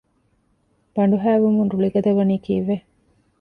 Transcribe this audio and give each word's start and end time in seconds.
ބަނޑުހައި 0.93 1.39
ވުމުން 1.43 1.71
ރުޅި 1.73 1.89
ގަދަވަނީ 1.95 2.35
ކީއްވެ؟ 2.45 2.75